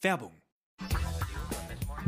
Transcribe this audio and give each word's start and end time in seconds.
Werbung 0.00 0.40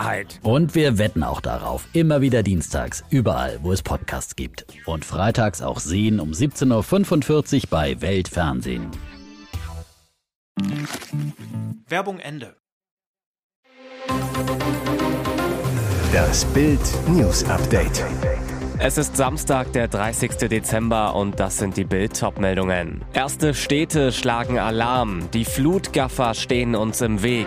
Wahrheit. 0.00 0.40
Und 0.42 0.74
wir 0.74 0.98
wetten 0.98 1.22
auch 1.22 1.40
darauf. 1.40 1.86
Immer 1.92 2.20
wieder 2.20 2.42
dienstags, 2.42 3.04
überall, 3.10 3.58
wo 3.62 3.72
es 3.72 3.82
Podcasts 3.82 4.36
gibt. 4.36 4.66
Und 4.86 5.04
freitags 5.04 5.62
auch 5.62 5.78
sehen 5.78 6.20
um 6.20 6.30
17.45 6.30 7.54
Uhr 7.56 7.62
bei 7.70 8.00
Weltfernsehen. 8.00 8.90
Werbung 11.88 12.18
Ende. 12.18 12.56
Das 16.12 16.44
Bild 16.46 16.80
News 17.08 17.44
Update. 17.44 18.04
Es 18.78 18.96
ist 18.96 19.16
Samstag, 19.16 19.72
der 19.74 19.88
30. 19.88 20.48
Dezember 20.48 21.14
und 21.14 21.38
das 21.38 21.58
sind 21.58 21.76
die 21.76 21.84
Bild-Top-Meldungen. 21.84 23.04
Erste 23.12 23.52
Städte 23.52 24.10
schlagen 24.10 24.58
Alarm. 24.58 25.30
Die 25.32 25.44
Flutgaffer 25.44 26.32
stehen 26.32 26.74
uns 26.74 27.02
im 27.02 27.22
Weg. 27.22 27.46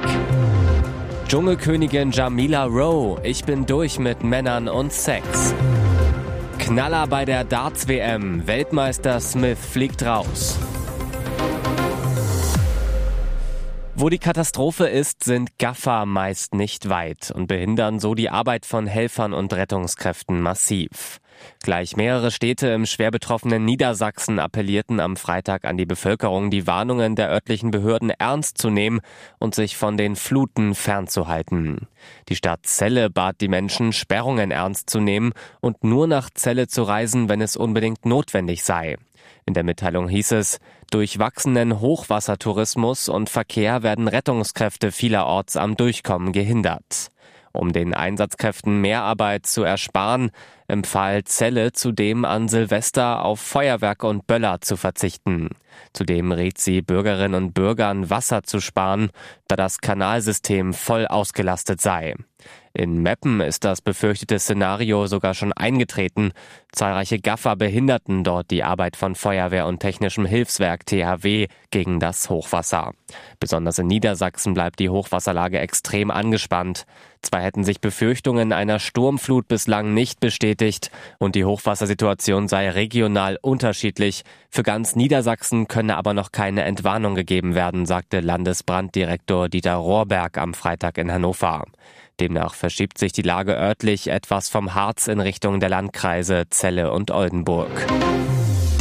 Dschungelkönigin 1.27 2.11
Jamila 2.11 2.65
Rowe, 2.65 3.19
ich 3.23 3.43
bin 3.43 3.65
durch 3.65 3.97
mit 3.97 4.23
Männern 4.23 4.67
und 4.67 4.93
Sex. 4.93 5.55
Knaller 6.59 7.07
bei 7.07 7.25
der 7.25 7.43
Darts-WM, 7.43 8.45
Weltmeister 8.45 9.19
Smith 9.19 9.57
fliegt 9.57 10.03
raus. 10.03 10.59
Wo 13.95 14.09
die 14.09 14.17
Katastrophe 14.17 14.87
ist, 14.87 15.23
sind 15.23 15.59
Gaffer 15.59 16.07
meist 16.07 16.55
nicht 16.55 16.89
weit 16.89 17.29
und 17.29 17.45
behindern 17.45 17.99
so 17.99 18.15
die 18.15 18.31
Arbeit 18.31 18.65
von 18.65 18.87
Helfern 18.87 19.33
und 19.33 19.53
Rettungskräften 19.53 20.41
massiv. 20.41 21.19
Gleich 21.61 21.95
mehrere 21.95 22.31
Städte 22.31 22.69
im 22.69 22.87
schwer 22.87 23.11
betroffenen 23.11 23.65
Niedersachsen 23.65 24.39
appellierten 24.39 24.99
am 24.99 25.15
Freitag 25.15 25.65
an 25.65 25.77
die 25.77 25.85
Bevölkerung, 25.85 26.49
die 26.49 26.65
Warnungen 26.65 27.15
der 27.15 27.29
örtlichen 27.29 27.69
Behörden 27.69 28.09
ernst 28.09 28.57
zu 28.57 28.71
nehmen 28.71 28.99
und 29.37 29.53
sich 29.53 29.77
von 29.77 29.95
den 29.95 30.15
Fluten 30.15 30.73
fernzuhalten. 30.73 31.87
Die 32.29 32.35
Stadt 32.35 32.65
Celle 32.65 33.11
bat 33.11 33.41
die 33.41 33.47
Menschen, 33.47 33.93
Sperrungen 33.93 34.49
ernst 34.49 34.89
zu 34.89 35.01
nehmen 35.01 35.33
und 35.61 35.83
nur 35.83 36.07
nach 36.07 36.31
Celle 36.33 36.67
zu 36.67 36.81
reisen, 36.81 37.29
wenn 37.29 37.41
es 37.41 37.55
unbedingt 37.55 38.07
notwendig 38.07 38.63
sei. 38.63 38.97
In 39.45 39.53
der 39.53 39.63
Mitteilung 39.63 40.07
hieß 40.07 40.31
es, 40.33 40.59
durch 40.93 41.17
wachsenden 41.17 41.79
Hochwassertourismus 41.79 43.09
und 43.09 43.27
Verkehr 43.27 43.81
werden 43.81 44.07
Rettungskräfte 44.07 44.91
vielerorts 44.91 45.57
am 45.57 45.75
Durchkommen 45.75 46.33
gehindert. 46.33 47.09
Um 47.51 47.73
den 47.73 47.95
Einsatzkräften 47.95 48.79
mehr 48.79 49.01
Arbeit 49.01 49.47
zu 49.47 49.63
ersparen, 49.63 50.29
empfahl 50.67 51.23
Zelle 51.23 51.71
zudem 51.71 52.25
an 52.25 52.47
Silvester 52.47 53.25
auf 53.25 53.39
Feuerwerk 53.39 54.03
und 54.03 54.27
Böller 54.27 54.61
zu 54.61 54.77
verzichten. 54.77 55.49
Zudem 55.93 56.31
rät 56.31 56.57
sie 56.57 56.81
Bürgerinnen 56.81 57.35
und 57.35 57.53
Bürgern, 57.53 58.09
Wasser 58.09 58.43
zu 58.43 58.59
sparen, 58.59 59.09
da 59.47 59.55
das 59.55 59.79
Kanalsystem 59.79 60.73
voll 60.73 61.07
ausgelastet 61.07 61.81
sei. 61.81 62.15
In 62.75 63.03
Meppen 63.03 63.39
ist 63.39 63.65
das 63.65 63.81
befürchtete 63.81 64.39
Szenario 64.39 65.05
sogar 65.05 65.35
schon 65.35 65.53
eingetreten. 65.53 66.31
Zahlreiche 66.71 67.19
Gaffer 67.19 67.55
behinderten 67.55 68.23
dort 68.23 68.49
die 68.49 68.63
Arbeit 68.63 68.95
von 68.95 69.13
Feuerwehr 69.13 69.67
und 69.67 69.79
technischem 69.79 70.25
Hilfswerk 70.25 70.87
THW 70.87 71.49
gegen 71.69 71.99
das 71.99 72.31
Hochwasser. 72.31 72.93
Besonders 73.39 73.77
in 73.77 73.85
Niedersachsen 73.85 74.55
bleibt 74.55 74.79
die 74.79 74.89
Hochwasserlage 74.89 75.59
extrem 75.59 76.09
angespannt. 76.09 76.87
Zwar 77.21 77.41
hätten 77.41 77.63
sich 77.63 77.79
Befürchtungen 77.79 78.51
einer 78.51 78.79
Sturmflut 78.79 79.47
bislang 79.47 79.93
nicht 79.93 80.19
bestätigt 80.19 80.89
und 81.19 81.35
die 81.35 81.45
Hochwassersituation 81.45 82.47
sei 82.47 82.71
regional 82.71 83.37
unterschiedlich. 83.39 84.23
Für 84.49 84.63
ganz 84.63 84.95
Niedersachsen 84.95 85.62
könne 85.67 85.97
aber 85.97 86.13
noch 86.13 86.31
keine 86.31 86.63
Entwarnung 86.63 87.15
gegeben 87.15 87.55
werden, 87.55 87.85
sagte 87.85 88.19
Landesbranddirektor 88.19 89.49
Dieter 89.49 89.75
Rohrberg 89.75 90.37
am 90.37 90.53
Freitag 90.53 90.97
in 90.97 91.11
Hannover. 91.11 91.65
Demnach 92.19 92.53
verschiebt 92.53 92.97
sich 92.97 93.11
die 93.11 93.21
Lage 93.21 93.53
örtlich 93.55 94.07
etwas 94.07 94.49
vom 94.49 94.75
Harz 94.75 95.07
in 95.07 95.19
Richtung 95.19 95.59
der 95.59 95.69
Landkreise 95.69 96.45
Celle 96.49 96.91
und 96.91 97.11
Oldenburg. 97.11 97.71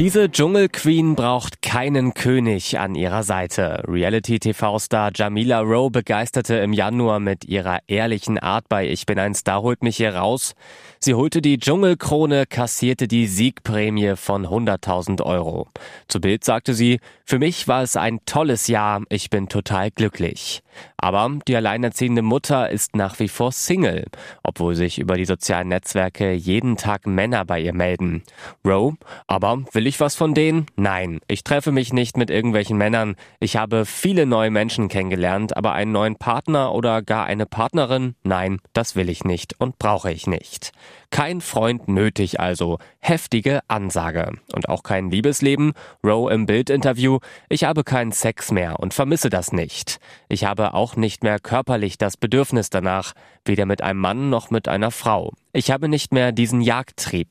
Diese 0.02 0.28
Dschungelqueen 0.28 1.14
braucht 1.14 1.62
keinen 1.62 2.12
König 2.12 2.80
an 2.80 2.96
ihrer 2.96 3.22
Seite. 3.22 3.84
Reality-TV-Star 3.86 5.12
Jamila 5.14 5.60
Rowe 5.60 5.92
begeisterte 5.92 6.56
im 6.56 6.72
Januar 6.72 7.20
mit 7.20 7.44
ihrer 7.44 7.78
ehrlichen 7.86 8.36
Art 8.40 8.68
bei 8.68 8.88
Ich 8.88 9.06
bin 9.06 9.20
ein 9.20 9.36
Star 9.36 9.62
holt 9.62 9.84
mich 9.84 9.98
hier 9.98 10.16
raus. 10.16 10.56
Sie 10.98 11.14
holte 11.14 11.40
die 11.40 11.58
Dschungelkrone, 11.58 12.46
kassierte 12.46 13.06
die 13.06 13.28
Siegprämie 13.28 14.16
von 14.16 14.46
100.000 14.46 15.22
Euro. 15.22 15.68
Zu 16.08 16.20
Bild 16.20 16.44
sagte 16.44 16.74
sie, 16.74 16.98
für 17.24 17.38
mich 17.38 17.66
war 17.66 17.82
es 17.82 17.96
ein 17.96 18.19
tolles 18.26 18.66
Jahr, 18.66 19.02
ich 19.08 19.30
bin 19.30 19.48
total 19.48 19.90
glücklich. 19.90 20.62
Aber 20.96 21.38
die 21.48 21.56
alleinerziehende 21.56 22.22
Mutter 22.22 22.70
ist 22.70 22.94
nach 22.94 23.19
wie 23.19 23.28
vor 23.28 23.52
Single, 23.52 24.06
obwohl 24.42 24.74
sich 24.74 24.98
über 24.98 25.16
die 25.16 25.24
sozialen 25.24 25.69
Netzwerke 25.69 26.32
jeden 26.32 26.76
Tag 26.76 27.06
Männer 27.06 27.44
bei 27.44 27.60
ihr 27.60 27.74
melden. 27.74 28.22
Rowe, 28.64 28.96
aber 29.26 29.64
will 29.72 29.86
ich 29.86 29.91
was 30.00 30.14
von 30.14 30.34
denen? 30.34 30.66
Nein, 30.76 31.20
ich 31.28 31.44
treffe 31.44 31.72
mich 31.72 31.92
nicht 31.92 32.16
mit 32.16 32.30
irgendwelchen 32.30 32.76
Männern. 32.76 33.16
Ich 33.41 33.56
habe 33.56 33.86
viele 33.86 34.26
neue 34.26 34.50
Menschen 34.50 34.88
kennengelernt, 34.88 35.56
aber 35.56 35.72
einen 35.72 35.92
neuen 35.92 36.16
Partner 36.16 36.72
oder 36.72 37.03
gar 37.03 37.26
eine 37.26 37.47
Partnerin? 37.47 38.14
Nein, 38.22 38.58
das 38.72 38.97
will 38.97 39.08
ich 39.08 39.25
nicht 39.25 39.60
und 39.60 39.78
brauche 39.78 40.12
ich 40.12 40.26
nicht. 40.26 40.72
Kein 41.10 41.41
Freund 41.41 41.88
nötig 41.88 42.41
also. 42.41 42.78
Heftige 43.00 43.60
Ansage. 43.69 44.32
Und 44.54 44.69
auch 44.69 44.82
kein 44.82 45.10
Liebesleben. 45.10 45.75
Rowe 46.02 46.32
im 46.32 46.47
Bildinterview. 46.47 47.19
Ich 47.48 47.64
habe 47.64 47.84
keinen 47.84 48.12
Sex 48.12 48.50
mehr 48.50 48.81
und 48.81 48.94
vermisse 48.94 49.28
das 49.28 49.52
nicht. 49.52 49.98
Ich 50.28 50.44
habe 50.44 50.72
auch 50.75 50.97
nicht 50.97 51.22
mehr 51.22 51.38
körperlich 51.38 51.98
das 51.98 52.16
Bedürfnis 52.16 52.70
danach. 52.70 53.12
Weder 53.44 53.66
mit 53.66 53.82
einem 53.82 54.00
Mann 54.00 54.31
noch 54.31 54.50
mit 54.50 54.69
einer 54.69 54.91
Frau. 54.91 55.34
Ich 55.54 55.70
habe 55.70 55.88
nicht 55.88 56.14
mehr 56.14 56.32
diesen 56.32 56.62
Jagdtrieb. 56.62 57.28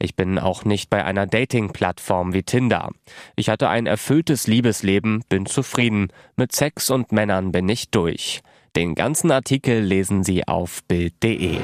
Ich 0.00 0.16
bin 0.16 0.40
auch 0.40 0.64
nicht 0.64 0.90
bei 0.90 1.04
einer 1.04 1.26
Dating-Plattform 1.26 2.34
wie 2.34 2.42
Tinder. 2.42 2.90
Ich 3.36 3.48
hatte 3.48 3.68
ein 3.68 3.86
erfülltes 3.86 4.48
Liebesleben, 4.48 5.22
bin 5.28 5.46
zufrieden. 5.46 6.08
Mit 6.34 6.50
Sex 6.52 6.90
und 6.90 7.12
Männern 7.12 7.52
bin 7.52 7.68
ich 7.68 7.90
durch. 7.90 8.40
Den 8.74 8.96
ganzen 8.96 9.30
Artikel 9.30 9.80
lesen 9.80 10.24
Sie 10.24 10.48
auf 10.48 10.82
Bild.de. 10.88 11.58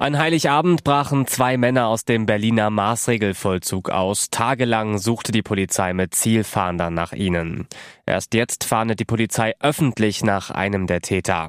An 0.00 0.16
Heiligabend 0.16 0.84
brachen 0.84 1.26
zwei 1.26 1.56
Männer 1.56 1.88
aus 1.88 2.04
dem 2.04 2.24
Berliner 2.24 2.70
Maßregelvollzug 2.70 3.90
aus. 3.90 4.30
Tagelang 4.30 4.98
suchte 4.98 5.32
die 5.32 5.42
Polizei 5.42 5.92
mit 5.92 6.14
Zielfahndern 6.14 6.94
nach 6.94 7.12
ihnen. 7.12 7.66
Erst 8.06 8.32
jetzt 8.34 8.62
fahndet 8.62 9.00
die 9.00 9.04
Polizei 9.04 9.54
öffentlich 9.58 10.22
nach 10.22 10.52
einem 10.52 10.86
der 10.86 11.00
Täter. 11.00 11.48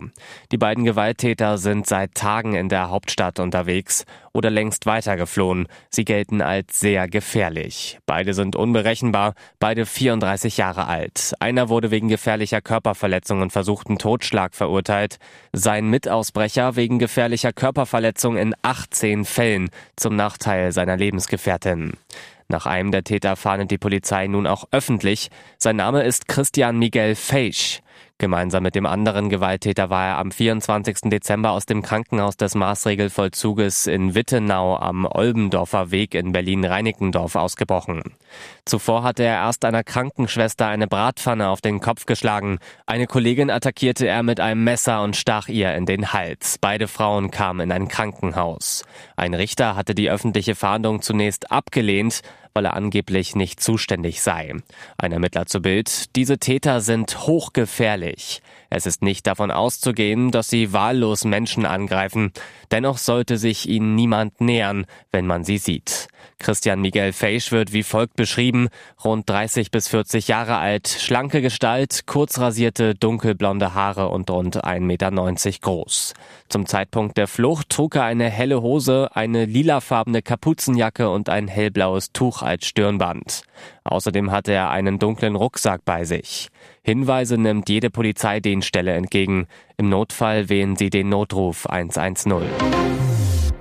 Die 0.51 0.57
beiden 0.57 0.83
Gewalttäter 0.83 1.59
sind 1.59 1.85
seit 1.85 2.15
Tagen 2.15 2.55
in 2.55 2.69
der 2.69 2.89
Hauptstadt 2.89 3.39
unterwegs 3.39 4.05
oder 4.33 4.49
längst 4.49 4.85
weitergeflohen. 4.85 5.67
Sie 5.89 6.05
gelten 6.05 6.41
als 6.41 6.79
sehr 6.79 7.07
gefährlich. 7.07 7.99
Beide 8.05 8.33
sind 8.33 8.55
unberechenbar, 8.55 9.33
beide 9.59 9.85
34 9.85 10.57
Jahre 10.57 10.87
alt. 10.87 11.33
Einer 11.39 11.69
wurde 11.69 11.91
wegen 11.91 12.07
gefährlicher 12.07 12.61
Körperverletzung 12.61 13.41
und 13.41 13.51
versuchten 13.51 13.97
Totschlag 13.97 14.55
verurteilt. 14.55 15.17
Sein 15.53 15.89
Mitausbrecher 15.89 16.75
wegen 16.75 16.99
gefährlicher 16.99 17.53
Körperverletzung 17.53 18.37
in 18.37 18.53
18 18.61 19.25
Fällen 19.25 19.69
zum 19.95 20.15
Nachteil 20.15 20.71
seiner 20.71 20.97
Lebensgefährtin. 20.97 21.93
Nach 22.51 22.65
einem 22.65 22.91
der 22.91 23.03
Täter 23.03 23.35
fahndet 23.35 23.69
die 23.69 23.77
Polizei 23.77 24.25
nun 24.25 24.47
auch 24.47 24.65
öffentlich. 24.71 25.29
Sein 25.59 25.75
Name 25.75 26.01
ist 26.01 26.27
Christian 26.27 26.79
Miguel 26.79 27.13
Feisch. 27.13 27.81
Gemeinsam 28.21 28.63
mit 28.63 28.75
dem 28.75 28.85
anderen 28.85 29.29
Gewalttäter 29.29 29.89
war 29.89 30.05
er 30.05 30.17
am 30.17 30.31
24. 30.31 31.09
Dezember 31.09 31.51
aus 31.51 31.65
dem 31.65 31.81
Krankenhaus 31.81 32.35
des 32.35 32.53
Maßregelvollzuges 32.53 33.87
in 33.87 34.13
Wittenau 34.13 34.75
am 34.75 35.05
Olbendorfer 35.05 35.91
Weg 35.91 36.15
in 36.15 36.33
Berlin-Reinickendorf 36.33 37.37
ausgebrochen. 37.37 38.03
Zuvor 38.65 39.03
hatte 39.03 39.23
er 39.23 39.35
erst 39.35 39.63
einer 39.63 39.85
Krankenschwester 39.85 40.67
eine 40.67 40.87
Bratpfanne 40.87 41.47
auf 41.47 41.61
den 41.61 41.79
Kopf 41.79 42.05
geschlagen. 42.05 42.59
Eine 42.85 43.07
Kollegin 43.07 43.49
attackierte 43.49 44.05
er 44.05 44.21
mit 44.21 44.41
einem 44.41 44.65
Messer 44.65 45.01
und 45.01 45.15
stach 45.15 45.47
ihr 45.47 45.73
in 45.75 45.85
den 45.85 46.11
Hals. 46.11 46.57
Beide 46.59 46.89
Frauen 46.89 47.31
kamen 47.31 47.61
in 47.61 47.71
ein 47.71 47.87
Krankenhaus. 47.87 48.83
Ein 49.15 49.33
Richter 49.33 49.77
hatte 49.77 49.95
die 49.95 50.11
öffentliche 50.11 50.55
Fahndung 50.55 51.01
zunächst 51.01 51.53
abgelehnt. 51.53 52.21
Weil 52.53 52.65
er 52.65 52.73
angeblich 52.73 53.35
nicht 53.35 53.61
zuständig 53.61 54.21
sei. 54.21 54.55
Ein 54.97 55.11
Ermittler 55.11 55.45
zu 55.45 55.61
Bild, 55.61 56.15
diese 56.15 56.37
Täter 56.37 56.81
sind 56.81 57.27
hochgefährlich. 57.27 58.41
Es 58.69 58.85
ist 58.85 59.01
nicht 59.01 59.25
davon 59.25 59.49
auszugehen, 59.49 60.31
dass 60.31 60.49
sie 60.49 60.73
wahllos 60.73 61.25
Menschen 61.25 61.65
angreifen. 61.65 62.31
Dennoch 62.71 62.99
sollte 62.99 63.37
sich 63.37 63.67
ihnen 63.67 63.95
niemand 63.95 64.41
nähern, 64.41 64.85
wenn 65.11 65.25
man 65.25 65.43
sie 65.43 65.57
sieht. 65.57 66.07
Christian 66.37 66.79
Miguel 66.79 67.11
Feisch 67.11 67.51
wird 67.51 67.73
wie 67.73 67.83
folgt 67.83 68.15
beschrieben. 68.15 68.69
Rund 69.03 69.29
30 69.29 69.71
bis 69.71 69.89
40 69.89 70.29
Jahre 70.29 70.57
alt, 70.57 70.87
schlanke 70.87 71.41
Gestalt, 71.41 72.05
kurz 72.05 72.39
rasierte, 72.39 72.95
dunkelblonde 72.95 73.73
Haare 73.73 74.07
und 74.09 74.29
rund 74.29 74.63
1,90 74.63 74.79
Meter 74.79 75.11
groß. 75.61 76.13
Zum 76.47 76.65
Zeitpunkt 76.65 77.17
der 77.17 77.27
Flucht 77.27 77.69
trug 77.69 77.95
er 77.95 78.03
eine 78.03 78.29
helle 78.29 78.61
Hose, 78.61 79.09
eine 79.13 79.45
lilafarbene 79.45 80.21
Kapuzenjacke 80.21 81.09
und 81.09 81.29
ein 81.29 81.47
hellblaues 81.47 82.13
Tuch 82.13 82.38
als 82.43 82.65
Stirnband. 82.65 83.43
Außerdem 83.83 84.31
hatte 84.31 84.51
er 84.51 84.69
einen 84.69 84.99
dunklen 84.99 85.35
Rucksack 85.35 85.85
bei 85.85 86.05
sich. 86.05 86.49
Hinweise 86.81 87.37
nimmt 87.37 87.69
jede 87.69 87.89
Polizeidienststelle 87.89 88.93
entgegen. 88.93 89.47
Im 89.77 89.89
Notfall 89.89 90.49
wählen 90.49 90.75
sie 90.75 90.89
den 90.89 91.09
Notruf 91.09 91.67
110. 91.67 92.98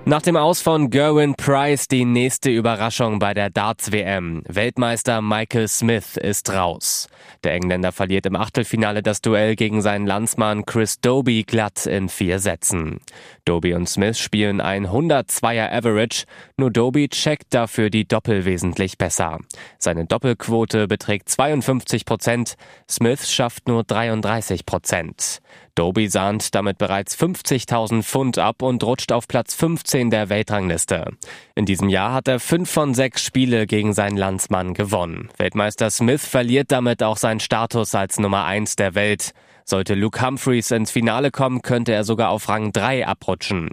Nach 0.08 0.22
dem 0.22 0.38
Aus 0.38 0.62
von 0.62 0.88
Gerwin 0.88 1.34
Price 1.34 1.86
die 1.86 2.06
nächste 2.06 2.48
Überraschung 2.48 3.18
bei 3.18 3.34
der 3.34 3.50
Darts-WM. 3.50 4.42
Weltmeister 4.48 5.20
Michael 5.20 5.68
Smith 5.68 6.16
ist 6.16 6.48
raus. 6.48 7.08
Der 7.44 7.52
Engländer 7.52 7.92
verliert 7.92 8.24
im 8.24 8.34
Achtelfinale 8.34 9.02
das 9.02 9.20
Duell 9.20 9.54
gegen 9.54 9.82
seinen 9.82 10.06
Landsmann 10.06 10.64
Chris 10.64 10.98
Doby 11.02 11.42
glatt 11.42 11.84
in 11.84 12.08
vier 12.08 12.38
Sätzen. 12.38 13.02
Doby 13.44 13.74
und 13.74 13.86
Smith 13.86 14.18
spielen 14.18 14.62
ein 14.62 14.86
102er 14.86 15.70
Average, 15.70 16.24
nur 16.56 16.70
Doby 16.70 17.10
checkt 17.10 17.52
dafür 17.52 17.90
die 17.90 18.08
Doppel 18.08 18.46
wesentlich 18.46 18.96
besser. 18.96 19.40
Seine 19.78 20.06
Doppelquote 20.06 20.88
beträgt 20.88 21.28
52 21.28 22.06
Prozent, 22.06 22.54
Smith 22.88 23.30
schafft 23.30 23.68
nur 23.68 23.84
33 23.84 24.64
Prozent. 24.64 25.42
Doby 25.78 26.08
sahnt 26.08 26.56
damit 26.56 26.76
bereits 26.76 27.16
50.000 27.16 28.02
Pfund 28.02 28.38
ab 28.38 28.62
und 28.62 28.82
rutscht 28.82 29.12
auf 29.12 29.28
Platz 29.28 29.54
15 29.54 30.10
der 30.10 30.28
Weltrangliste. 30.28 31.12
In 31.54 31.66
diesem 31.66 31.88
Jahr 31.88 32.12
hat 32.12 32.26
er 32.26 32.40
fünf 32.40 32.68
von 32.68 32.94
sechs 32.94 33.22
Spiele 33.22 33.68
gegen 33.68 33.92
seinen 33.92 34.16
Landsmann 34.16 34.74
gewonnen. 34.74 35.28
Weltmeister 35.36 35.88
Smith 35.90 36.26
verliert 36.26 36.72
damit 36.72 37.04
auch 37.04 37.16
seinen 37.16 37.38
Status 37.38 37.94
als 37.94 38.18
Nummer 38.18 38.44
eins 38.44 38.74
der 38.74 38.96
Welt. 38.96 39.30
Sollte 39.64 39.94
Luke 39.94 40.20
Humphreys 40.20 40.72
ins 40.72 40.90
Finale 40.90 41.30
kommen, 41.30 41.62
könnte 41.62 41.92
er 41.92 42.02
sogar 42.02 42.30
auf 42.30 42.48
Rang 42.48 42.72
3 42.72 43.06
abrutschen. 43.06 43.70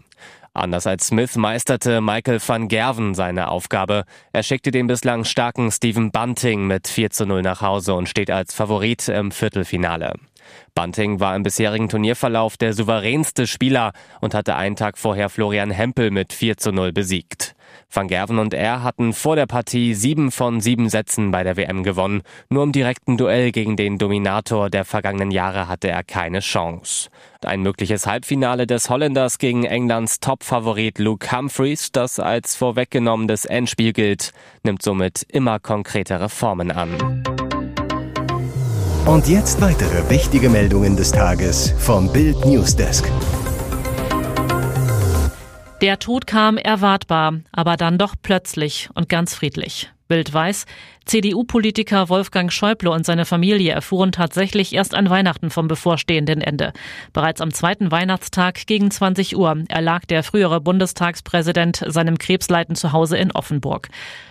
Anders 0.53 0.85
als 0.85 1.07
Smith 1.07 1.35
meisterte 1.37 2.01
Michael 2.01 2.39
van 2.45 2.67
Gerven 2.67 3.15
seine 3.15 3.49
Aufgabe. 3.49 4.05
Er 4.31 4.43
schickte 4.43 4.69
den 4.69 4.85
bislang 4.85 5.23
starken 5.23 5.71
Stephen 5.71 6.11
Bunting 6.11 6.67
mit 6.67 6.87
4 6.87 7.09
zu 7.09 7.25
0 7.25 7.41
nach 7.41 7.61
Hause 7.61 7.95
und 7.95 8.07
steht 8.07 8.29
als 8.29 8.53
Favorit 8.53 9.09
im 9.09 9.31
Viertelfinale. 9.31 10.13
Bunting 10.73 11.19
war 11.19 11.35
im 11.35 11.43
bisherigen 11.43 11.89
Turnierverlauf 11.89 12.57
der 12.57 12.73
souveränste 12.73 13.47
Spieler 13.47 13.93
und 14.21 14.33
hatte 14.33 14.55
einen 14.55 14.75
Tag 14.75 14.97
vorher 14.97 15.29
Florian 15.29 15.71
Hempel 15.71 16.11
mit 16.11 16.33
4 16.33 16.57
zu 16.57 16.71
0 16.71 16.91
besiegt. 16.91 17.55
Van 17.91 18.07
Gerven 18.07 18.39
und 18.39 18.53
er 18.53 18.83
hatten 18.83 19.13
vor 19.13 19.35
der 19.35 19.45
Partie 19.45 19.93
sieben 19.93 20.31
von 20.31 20.59
sieben 20.59 20.89
Sätzen 20.89 21.31
bei 21.31 21.43
der 21.43 21.55
WM 21.55 21.83
gewonnen. 21.83 22.23
Nur 22.49 22.63
im 22.63 22.71
direkten 22.71 23.17
Duell 23.17 23.51
gegen 23.51 23.77
den 23.77 23.97
Dominator 23.97 24.69
der 24.69 24.85
vergangenen 24.85 25.31
Jahre 25.31 25.67
hatte 25.67 25.89
er 25.89 26.03
keine 26.03 26.39
Chance. 26.39 27.09
Ein 27.43 27.61
mögliches 27.61 28.07
Halbfinale 28.07 28.67
des 28.67 28.89
Holländers 28.89 29.37
gegen 29.37 29.65
Englands 29.65 30.19
Topfavorit 30.19 30.99
Luke 30.99 31.31
Humphreys, 31.31 31.91
das 31.91 32.19
als 32.19 32.55
vorweggenommenes 32.55 33.45
Endspiel 33.45 33.93
gilt, 33.93 34.31
nimmt 34.63 34.81
somit 34.81 35.23
immer 35.29 35.59
konkretere 35.59 36.29
Formen 36.29 36.71
an. 36.71 37.23
Und 39.05 39.27
jetzt 39.27 39.61
weitere 39.61 40.09
wichtige 40.09 40.49
Meldungen 40.49 40.97
des 40.97 41.11
Tages 41.11 41.75
vom 41.77 42.11
Bild 42.11 42.43
Newsdesk. 42.43 43.07
Der 45.81 45.99
Tod 45.99 46.25
kam 46.25 46.57
erwartbar, 46.57 47.41
aber 47.51 47.77
dann 47.77 47.99
doch 47.99 48.15
plötzlich 48.19 48.89
und 48.95 49.07
ganz 49.07 49.35
friedlich. 49.35 49.91
Bild 50.07 50.33
weiß, 50.33 50.65
CDU-Politiker 51.05 52.09
Wolfgang 52.09 52.51
Schäuble 52.51 52.89
und 52.89 53.05
seine 53.05 53.25
Familie 53.25 53.73
erfuhren 53.73 54.11
tatsächlich 54.11 54.73
erst 54.73 54.95
an 54.95 55.09
Weihnachten 55.09 55.51
vom 55.51 55.67
bevorstehenden 55.67 56.41
Ende. 56.41 56.73
Bereits 57.13 57.41
am 57.41 57.53
zweiten 57.53 57.91
Weihnachtstag 57.91 58.65
gegen 58.65 58.89
20 58.89 59.37
Uhr 59.37 59.63
erlag 59.67 60.05
der 60.05 60.23
frühere 60.23 60.61
Bundestagspräsident 60.61 61.83
seinem 61.87 62.17
Krebsleiden 62.17 62.75
zu 62.75 62.91
Hause 62.91 63.17
in 63.17 63.31
Offenburg. 63.31 63.89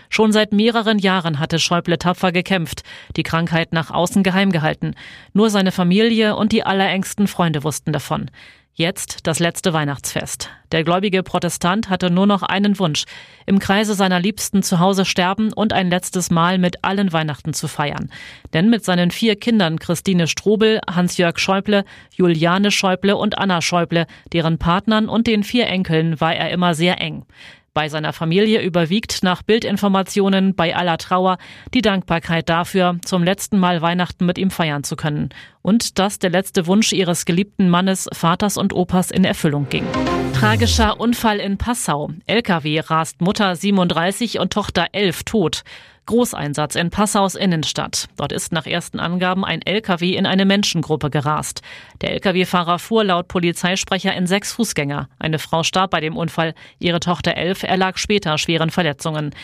Schon 0.09 0.33
seit 0.33 0.53
mehreren 0.53 0.99
Jahren 0.99 1.39
hatte 1.39 1.59
Schäuble 1.59 1.99
tapfer 1.99 2.33
gekämpft, 2.33 2.83
die 3.17 3.23
Krankheit 3.23 3.73
nach 3.73 3.91
außen 3.91 4.23
geheim 4.23 4.53
gehalten. 4.53 4.95
Nur 5.33 5.51
seine 5.51 5.73
Familie 5.73 6.37
und 6.37 6.53
die 6.53 6.65
allerengsten 6.65 7.27
Freunde 7.27 7.65
wussten 7.65 7.93
davon. 7.93 8.31
Jetzt 8.77 9.29
das 9.29 9.39
letzte 9.39 9.73
Weihnachtsfest. 9.73 10.51
Der 10.73 10.83
gläubige 10.83 11.23
Protestant 11.23 11.91
hatte 11.91 12.11
nur 12.11 12.27
noch 12.27 12.43
einen 12.43 12.77
Wunsch, 12.81 13.05
im 13.47 13.61
Kreise 13.61 13.95
seiner 13.95 14.19
Liebsten 14.19 14.65
zu 14.65 14.81
Hause 14.81 15.05
sterben 15.05 15.53
und 15.53 15.73
ein 15.73 15.91
letztes 15.91 16.33
Mal 16.33 16.59
mit 16.65 16.83
allen 16.83 17.13
Weihnachten 17.13 17.53
zu 17.53 17.69
feiern. 17.69 18.11
Denn 18.55 18.71
mit 18.71 18.87
seinen 18.87 19.11
vier 19.11 19.37
Kindern 19.37 19.79
Christine 19.79 20.27
Strobel, 20.27 20.81
Hans-Jörg 20.91 21.39
Schäuble, 21.39 21.85
Juliane 22.17 22.71
Schäuble 22.71 23.15
und 23.15 23.37
Anna 23.37 23.61
Schäuble, 23.61 24.07
deren 24.33 24.57
Partnern 24.57 25.11
und 25.11 25.27
den 25.27 25.45
vier 25.45 25.67
Enkeln 25.67 26.23
war 26.23 26.35
er 26.35 26.51
immer 26.51 26.75
sehr 26.75 27.03
eng. 27.03 27.27
Bei 27.75 27.91
seiner 27.91 28.15
Familie 28.15 28.63
überwiegt 28.63 29.25
nach 29.25 29.43
Bildinformationen 29.43 30.55
bei 30.55 30.75
aller 30.75 30.97
Trauer 30.97 31.37
die 31.75 31.83
Dankbarkeit 31.83 32.49
dafür, 32.49 32.99
zum 33.05 33.25
letzten 33.25 33.59
Mal 33.59 33.83
Weihnachten 33.83 34.25
mit 34.25 34.39
ihm 34.39 34.51
feiern 34.51 34.85
zu 34.85 34.97
können. 34.97 35.31
Und 35.61 35.99
dass 35.99 36.19
der 36.19 36.31
letzte 36.31 36.67
Wunsch 36.67 36.93
ihres 36.93 37.27
geliebten 37.27 37.69
Mannes, 37.69 38.09
Vaters 38.13 38.57
und 38.57 38.73
Opas 38.73 39.11
in 39.11 39.25
Erfüllung 39.25 39.69
ging. 39.69 39.85
Tragischer 40.35 41.01
Unfall 41.01 41.41
in 41.41 41.59
Passau. 41.59 42.11
LKW 42.27 42.79
rast 42.79 43.21
Mutter 43.21 43.57
37 43.57 44.39
und 44.39 44.53
Tochter 44.53 44.87
11 44.93 45.25
tot. 45.25 45.65
Großeinsatz 46.07 46.75
in 46.75 46.91
Passaus 46.91 47.35
Innenstadt. 47.35 48.09
Dort 48.17 48.33
ist 48.33 48.53
nach 48.53 48.67
ersten 48.67 49.01
Angaben 49.01 49.45
ein 49.45 49.63
LKW 49.63 50.17
in 50.17 50.27
eine 50.27 50.45
Menschengruppe 50.45 51.11
gerast. 51.11 51.63
Der 52.01 52.13
LKW-Fahrer 52.13 52.79
fuhr 52.79 53.05
laut 53.05 53.29
Polizeisprecher 53.29 54.15
in 54.15 54.27
sechs 54.27 54.53
Fußgänger. 54.53 55.09
Eine 55.19 55.39
Frau 55.39 55.63
starb 55.63 55.91
bei 55.91 56.01
dem 56.01 56.17
Unfall. 56.17 56.55
Ihre 56.79 57.01
Tochter 57.01 57.37
elf 57.37 57.63
erlag 57.63 57.99
später 57.99 58.39
schweren 58.39 58.71
Verletzungen. 58.71 59.35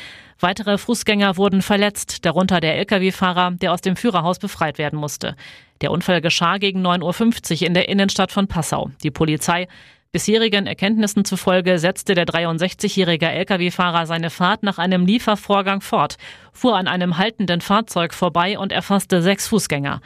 Weitere 0.41 0.79
Fußgänger 0.79 1.37
wurden 1.37 1.61
verletzt, 1.61 2.25
darunter 2.25 2.61
der 2.61 2.79
Lkw-Fahrer, 2.79 3.51
der 3.53 3.75
aus 3.75 3.83
dem 3.83 3.95
Führerhaus 3.95 4.39
befreit 4.39 4.79
werden 4.79 4.99
musste. 4.99 5.37
Der 5.83 5.91
Unfall 5.91 6.23
geschah 6.23 6.57
gegen 6.57 6.85
9.50 6.85 7.61
Uhr 7.61 7.67
in 7.67 7.75
der 7.75 7.91
Innenstadt 7.91 8.33
von 8.33 8.47
Passau. 8.49 8.91
Die 9.03 9.11
Polizei 9.11 9.69
Bisherigen 10.13 10.67
Erkenntnissen 10.67 11.25
zufolge 11.25 11.79
setzte 11.79 12.15
der 12.15 12.27
63-jährige 12.27 13.29
Lkw-Fahrer 13.29 14.07
seine 14.07 14.31
Fahrt 14.31 14.65
nach 14.65 14.79
einem 14.79 15.07
Liefervorgang 15.07 15.83
fort, 15.83 16.17
fuhr 16.53 16.77
an 16.77 16.89
einem 16.89 17.17
haltenden 17.17 17.61
Fahrzeug 17.61 18.13
vorbei 18.13 18.59
und 18.59 18.73
erfasste 18.73 19.23
sechs 19.23 19.47
Fußgänger. 19.47 20.01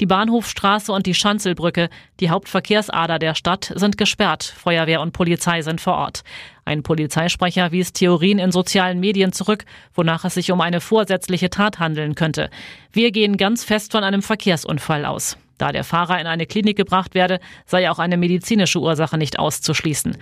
Die 0.00 0.06
Bahnhofstraße 0.06 0.92
und 0.92 1.06
die 1.06 1.14
Schanzelbrücke, 1.14 1.88
die 2.20 2.30
Hauptverkehrsader 2.30 3.18
der 3.18 3.34
Stadt, 3.34 3.72
sind 3.74 3.98
gesperrt. 3.98 4.44
Feuerwehr 4.44 5.00
und 5.00 5.10
Polizei 5.10 5.62
sind 5.62 5.80
vor 5.80 5.94
Ort. 5.94 6.22
Ein 6.68 6.82
Polizeisprecher 6.82 7.72
wies 7.72 7.94
Theorien 7.94 8.38
in 8.38 8.52
sozialen 8.52 9.00
Medien 9.00 9.32
zurück, 9.32 9.64
wonach 9.94 10.26
es 10.26 10.34
sich 10.34 10.52
um 10.52 10.60
eine 10.60 10.82
vorsätzliche 10.82 11.48
Tat 11.48 11.78
handeln 11.78 12.14
könnte. 12.14 12.50
Wir 12.92 13.10
gehen 13.10 13.38
ganz 13.38 13.64
fest 13.64 13.92
von 13.92 14.04
einem 14.04 14.20
Verkehrsunfall 14.20 15.06
aus. 15.06 15.38
Da 15.56 15.72
der 15.72 15.82
Fahrer 15.82 16.20
in 16.20 16.26
eine 16.26 16.44
Klinik 16.44 16.76
gebracht 16.76 17.14
werde, 17.14 17.40
sei 17.64 17.90
auch 17.90 17.98
eine 17.98 18.18
medizinische 18.18 18.80
Ursache 18.80 19.16
nicht 19.16 19.38
auszuschließen. 19.38 20.18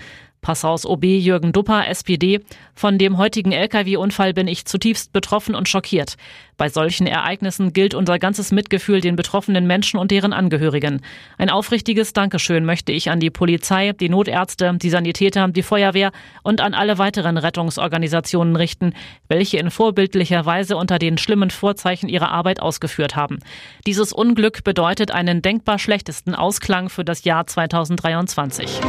Passaus 0.46 0.86
OB 0.86 1.02
Jürgen 1.06 1.52
Dupper, 1.52 1.88
SPD. 1.88 2.38
Von 2.72 2.98
dem 2.98 3.18
heutigen 3.18 3.50
Lkw-Unfall 3.50 4.32
bin 4.32 4.46
ich 4.46 4.64
zutiefst 4.64 5.12
betroffen 5.12 5.56
und 5.56 5.68
schockiert. 5.68 6.14
Bei 6.56 6.68
solchen 6.68 7.08
Ereignissen 7.08 7.72
gilt 7.72 7.94
unser 7.94 8.20
ganzes 8.20 8.52
Mitgefühl 8.52 9.00
den 9.00 9.16
betroffenen 9.16 9.66
Menschen 9.66 9.98
und 9.98 10.12
deren 10.12 10.32
Angehörigen. 10.32 11.02
Ein 11.36 11.50
aufrichtiges 11.50 12.12
Dankeschön 12.12 12.64
möchte 12.64 12.92
ich 12.92 13.10
an 13.10 13.18
die 13.18 13.30
Polizei, 13.30 13.90
die 13.90 14.08
Notärzte, 14.08 14.72
die 14.80 14.88
Sanitäter, 14.88 15.48
die 15.48 15.64
Feuerwehr 15.64 16.12
und 16.44 16.60
an 16.60 16.74
alle 16.74 16.98
weiteren 16.98 17.38
Rettungsorganisationen 17.38 18.54
richten, 18.54 18.94
welche 19.26 19.58
in 19.58 19.72
vorbildlicher 19.72 20.46
Weise 20.46 20.76
unter 20.76 21.00
den 21.00 21.18
schlimmen 21.18 21.50
Vorzeichen 21.50 22.08
ihre 22.08 22.28
Arbeit 22.28 22.62
ausgeführt 22.62 23.16
haben. 23.16 23.40
Dieses 23.84 24.12
Unglück 24.12 24.62
bedeutet 24.62 25.10
einen 25.10 25.42
denkbar 25.42 25.80
schlechtesten 25.80 26.36
Ausklang 26.36 26.88
für 26.88 27.04
das 27.04 27.24
Jahr 27.24 27.48
2023. 27.48 28.80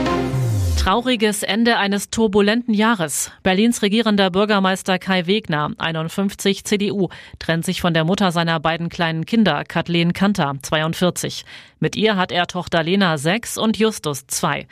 Trauriges 0.87 1.43
Ende 1.43 1.75
eines 1.75 2.11
turbulenten 2.11 2.73
Jahres. 2.73 3.29
Berlins 3.43 3.81
regierender 3.81 4.29
Bürgermeister 4.29 4.97
Kai 4.99 5.27
Wegner, 5.27 5.71
51 5.77 6.63
CDU, 6.63 7.09
trennt 7.39 7.65
sich 7.65 7.81
von 7.81 7.93
der 7.93 8.05
Mutter 8.05 8.31
seiner 8.31 8.61
beiden 8.61 8.87
kleinen 8.87 9.25
Kinder, 9.25 9.65
Kathleen 9.65 10.13
Kanter, 10.13 10.55
42. 10.61 11.43
Mit 11.81 11.97
ihr 11.97 12.15
hat 12.15 12.31
er 12.31 12.47
Tochter 12.47 12.83
Lena 12.83 13.17
6 13.17 13.57
und 13.57 13.77
Justus 13.77 14.27
2. 14.27 14.65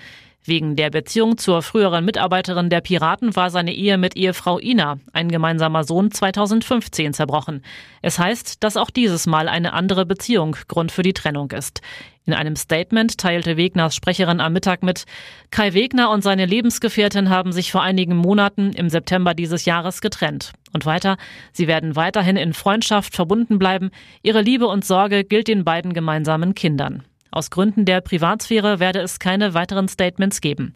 Wegen 0.48 0.76
der 0.76 0.92
Beziehung 0.92 1.40
zur 1.40 1.64
früheren 1.64 2.06
Mitarbeiterin 2.06 2.70
der 2.70 2.82
Piraten 2.82 3.36
war 3.36 3.50
seine 3.50 3.74
Ehe 3.74 3.98
mit 3.98 4.16
Ehefrau 4.16 4.60
Ina, 4.60 5.00
ein 5.12 5.30
gemeinsamer 5.30 5.84
Sohn, 5.84 6.12
2015 6.12 7.14
zerbrochen. 7.14 7.64
Es 8.04 8.20
heißt, 8.20 8.64
dass 8.64 8.78
auch 8.78 8.92
dieses 8.92 9.26
Mal 9.26 9.50
eine 9.50 9.74
andere 9.74 10.06
Beziehung 10.06 10.56
Grund 10.68 10.92
für 10.92 11.02
die 11.02 11.14
Trennung 11.14 11.50
ist. 11.50 11.82
In 12.28 12.34
einem 12.34 12.56
Statement 12.56 13.18
teilte 13.18 13.58
Wegners 13.58 13.96
Sprecherin 13.96 14.40
am 14.40 14.54
Mittag 14.54 14.84
mit, 14.84 15.06
Kai 15.50 15.74
Wegner 15.74 16.12
und 16.12 16.22
seine 16.22 16.46
Lebensgefährtin 16.46 17.32
haben 17.32 17.52
sich 17.52 17.72
vor 17.72 17.82
einigen 17.82 18.16
Monaten 18.16 18.72
im 18.74 18.90
September 18.90 19.34
dieses 19.34 19.66
Jahres 19.66 20.00
getrennt. 20.00 20.54
Und 20.74 20.86
weiter, 20.86 21.18
sie 21.54 21.68
werden 21.68 21.96
weiterhin 21.96 22.38
in 22.38 22.54
Freundschaft 22.54 23.16
verbunden 23.16 23.58
bleiben. 23.58 23.90
Ihre 24.22 24.42
Liebe 24.42 24.68
und 24.68 24.86
Sorge 24.86 25.24
gilt 25.24 25.48
den 25.48 25.64
beiden 25.64 25.94
gemeinsamen 25.94 26.54
Kindern. 26.54 27.04
Aus 27.36 27.50
Gründen 27.50 27.84
der 27.84 28.00
Privatsphäre 28.00 28.80
werde 28.80 29.02
es 29.02 29.20
keine 29.20 29.54
weiteren 29.54 29.90
Statements 29.90 30.40
geben. 30.40 30.74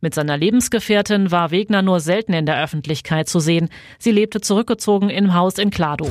Mit 0.00 0.14
seiner 0.14 0.36
Lebensgefährtin 0.36 1.32
war 1.32 1.50
Wegner 1.50 1.82
nur 1.82 1.98
selten 1.98 2.32
in 2.32 2.46
der 2.46 2.62
Öffentlichkeit 2.62 3.28
zu 3.28 3.40
sehen. 3.40 3.70
Sie 3.98 4.12
lebte 4.12 4.40
zurückgezogen 4.40 5.10
im 5.10 5.34
Haus 5.34 5.58
in 5.58 5.70
Klado. 5.70 6.08